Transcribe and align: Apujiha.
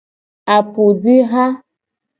Apujiha. 0.55 1.45